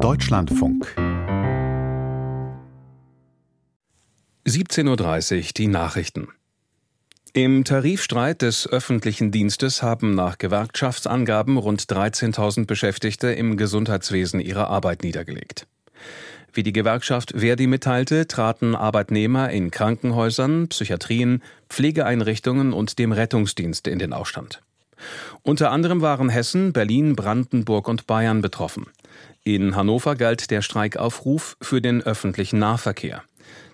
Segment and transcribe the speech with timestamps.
[0.00, 0.94] Deutschlandfunk
[4.46, 6.28] 17.30 Uhr die Nachrichten.
[7.32, 15.02] Im Tarifstreit des öffentlichen Dienstes haben nach Gewerkschaftsangaben rund 13.000 Beschäftigte im Gesundheitswesen ihre Arbeit
[15.02, 15.66] niedergelegt.
[16.52, 23.98] Wie die Gewerkschaft Verdi mitteilte, traten Arbeitnehmer in Krankenhäusern, Psychiatrien, Pflegeeinrichtungen und dem Rettungsdienst in
[23.98, 24.62] den Ausstand.
[25.42, 28.86] Unter anderem waren Hessen, Berlin, Brandenburg und Bayern betroffen.
[29.44, 33.22] In Hannover galt der Streikaufruf für den öffentlichen Nahverkehr.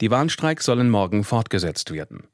[0.00, 2.24] Die Warnstreiks sollen morgen fortgesetzt werden.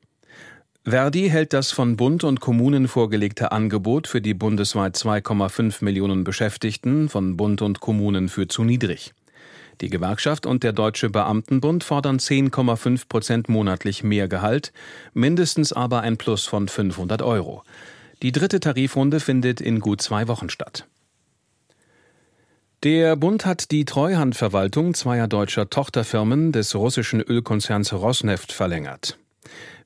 [0.85, 7.09] Verdi hält das von Bund und Kommunen vorgelegte Angebot für die bundesweit 2,5 Millionen Beschäftigten
[7.09, 9.13] von Bund und Kommunen für zu niedrig.
[9.81, 14.73] Die Gewerkschaft und der Deutsche Beamtenbund fordern 10,5 Prozent monatlich mehr Gehalt,
[15.15, 17.63] mindestens aber ein Plus von 500 Euro.
[18.23, 20.87] Die dritte Tarifrunde findet in gut zwei Wochen statt.
[22.85, 29.19] Der Bund hat die Treuhandverwaltung zweier deutscher Tochterfirmen des russischen Ölkonzerns Rosneft verlängert.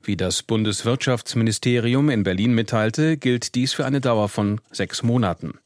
[0.01, 5.59] Wie das Bundeswirtschaftsministerium in Berlin mitteilte, gilt dies für eine Dauer von sechs Monaten.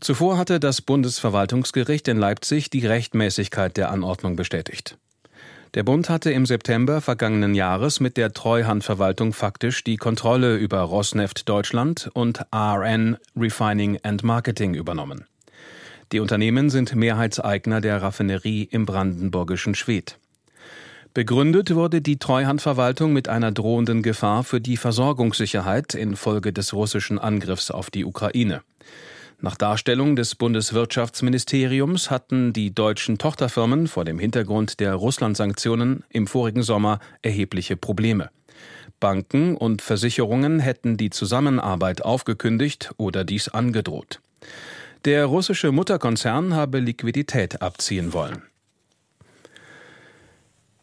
[0.00, 4.98] Zuvor hatte das Bundesverwaltungsgericht in Leipzig die Rechtmäßigkeit der Anordnung bestätigt.
[5.74, 11.48] Der Bund hatte im September vergangenen Jahres mit der Treuhandverwaltung faktisch die Kontrolle über Rosneft
[11.48, 15.24] Deutschland und RN Refining and Marketing übernommen.
[16.12, 20.18] Die Unternehmen sind Mehrheitseigner der Raffinerie im brandenburgischen Schwedt.
[21.12, 27.70] Begründet wurde die Treuhandverwaltung mit einer drohenden Gefahr für die Versorgungssicherheit infolge des russischen Angriffs
[27.70, 28.62] auf die Ukraine.
[29.40, 36.62] Nach Darstellung des Bundeswirtschaftsministeriums hatten die deutschen Tochterfirmen vor dem Hintergrund der Russland-Sanktionen im vorigen
[36.62, 38.30] Sommer erhebliche Probleme.
[38.98, 44.20] Banken und Versicherungen hätten die Zusammenarbeit aufgekündigt oder dies angedroht.
[45.04, 48.42] Der russische Mutterkonzern habe Liquidität abziehen wollen.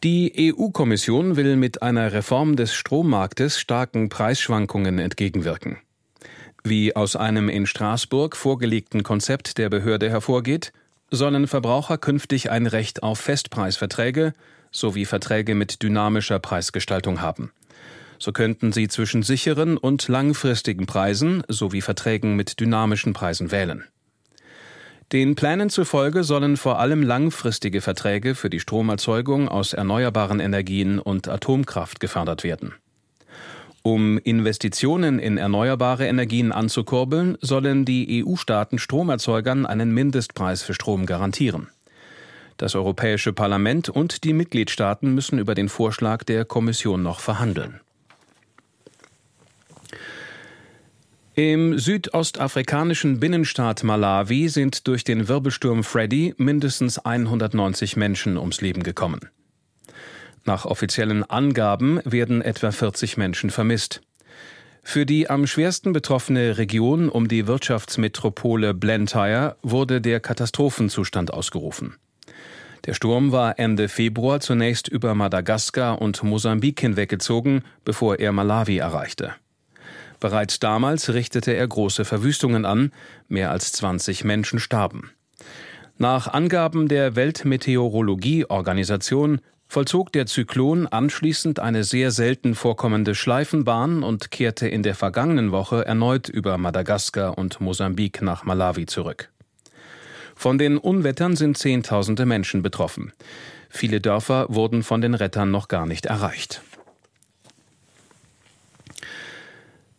[0.02, 5.78] Die EU-Kommission will mit einer Reform des Strommarktes starken Preisschwankungen entgegenwirken.
[6.64, 10.72] Wie aus einem in Straßburg vorgelegten Konzept der Behörde hervorgeht,
[11.10, 14.32] sollen Verbraucher künftig ein Recht auf Festpreisverträge
[14.70, 17.52] sowie Verträge mit dynamischer Preisgestaltung haben.
[18.18, 23.84] So könnten sie zwischen sicheren und langfristigen Preisen sowie Verträgen mit dynamischen Preisen wählen.
[25.12, 31.28] Den Plänen zufolge sollen vor allem langfristige Verträge für die Stromerzeugung aus erneuerbaren Energien und
[31.28, 32.74] Atomkraft gefördert werden.
[33.82, 41.68] Um Investitionen in erneuerbare Energien anzukurbeln, sollen die EU-Staaten Stromerzeugern einen Mindestpreis für Strom garantieren.
[42.56, 47.80] Das Europäische Parlament und die Mitgliedstaaten müssen über den Vorschlag der Kommission noch verhandeln.
[51.38, 59.20] Im südostafrikanischen Binnenstaat Malawi sind durch den Wirbelsturm Freddy mindestens 190 Menschen ums Leben gekommen.
[60.46, 64.00] Nach offiziellen Angaben werden etwa 40 Menschen vermisst.
[64.82, 71.96] Für die am schwersten betroffene Region um die Wirtschaftsmetropole Blantyre wurde der Katastrophenzustand ausgerufen.
[72.86, 79.34] Der Sturm war Ende Februar zunächst über Madagaskar und Mosambik hinweggezogen, bevor er Malawi erreichte.
[80.20, 82.92] Bereits damals richtete er große Verwüstungen an,
[83.28, 85.10] mehr als 20 Menschen starben.
[85.98, 94.68] Nach Angaben der Weltmeteorologieorganisation vollzog der Zyklon anschließend eine sehr selten vorkommende Schleifenbahn und kehrte
[94.68, 99.30] in der vergangenen Woche erneut über Madagaskar und Mosambik nach Malawi zurück.
[100.34, 103.12] Von den Unwettern sind Zehntausende Menschen betroffen.
[103.70, 106.62] Viele Dörfer wurden von den Rettern noch gar nicht erreicht.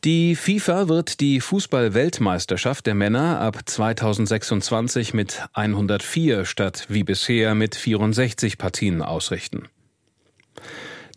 [0.03, 7.75] Die FIFA wird die Fußball-Weltmeisterschaft der Männer ab 2026 mit 104 statt wie bisher mit
[7.75, 9.67] 64 Partien ausrichten.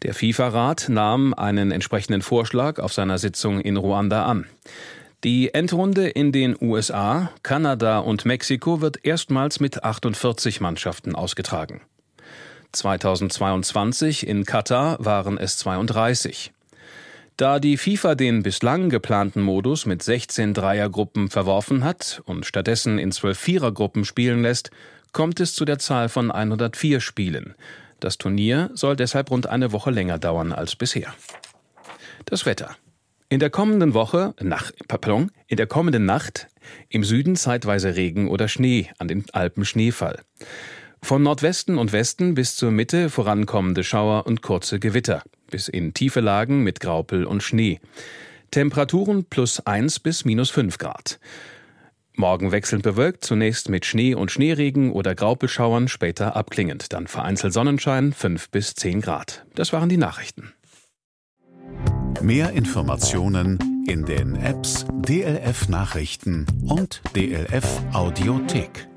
[0.03, 4.47] Der FIFA-Rat nahm einen entsprechenden Vorschlag auf seiner Sitzung in Ruanda an.
[5.25, 11.83] Die Endrunde in den USA, Kanada und Mexiko wird erstmals mit 48 Mannschaften ausgetragen.
[12.73, 16.53] 2022 in Katar waren es 32.
[17.41, 23.13] Da die FIFA den bislang geplanten Modus mit 16 Dreiergruppen verworfen hat und stattdessen in
[23.13, 24.71] 12 Vierergruppen spielen lässt,
[25.13, 27.55] kommt es zu der Zahl von 104 Spielen.
[27.99, 31.15] Das Turnier soll deshalb rund eine Woche länger dauern als bisher.
[32.27, 32.77] Das Wetter.
[33.31, 36.49] In der kommenden Woche, nach, pardon, in der kommenden Nacht
[36.91, 40.21] im Süden zeitweise Regen oder Schnee, an den Alpen Schneefall.
[41.01, 46.21] Von Nordwesten und Westen bis zur Mitte vorankommende Schauer und kurze Gewitter bis in tiefe
[46.21, 47.81] Lagen mit Graupel und Schnee.
[48.51, 51.21] Temperaturen plus 1 bis minus 5 Grad.
[52.17, 58.13] Morgen wechselnd bewölkt, zunächst mit Schnee und Schneeregen oder Graupelschauern, später abklingend, dann vereinzelt Sonnenschein,
[58.13, 59.47] 5 bis 10 Grad.
[59.55, 60.53] Das waren die Nachrichten.
[62.21, 68.90] Mehr Informationen in den Apps DLF Nachrichten und DLF Audiothek.